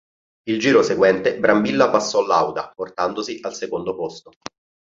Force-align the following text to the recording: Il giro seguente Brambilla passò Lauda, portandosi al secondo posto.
Il 0.47 0.57
giro 0.59 0.81
seguente 0.81 1.37
Brambilla 1.37 1.91
passò 1.91 2.25
Lauda, 2.25 2.71
portandosi 2.73 3.37
al 3.43 3.53
secondo 3.53 3.93
posto. 3.95 4.31